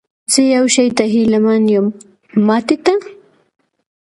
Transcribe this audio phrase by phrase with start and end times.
[0.31, 1.85] زه یو شي ته هیله من یم،
[2.47, 2.93] ماتې ته؟